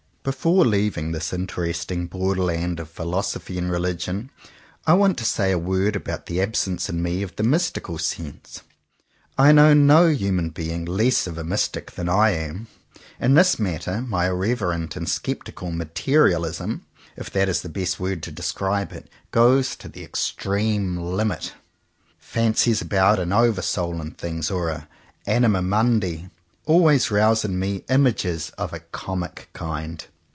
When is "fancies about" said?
22.19-23.17